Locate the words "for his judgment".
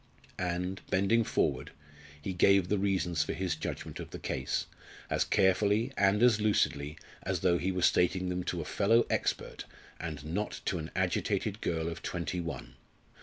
3.23-3.99